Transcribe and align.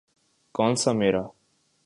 کون 0.55 0.71
سا 0.81 0.91
امیر۔ 0.91 1.15